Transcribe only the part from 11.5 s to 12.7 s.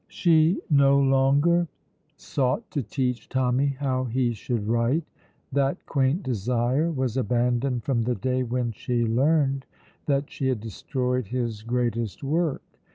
greatest work.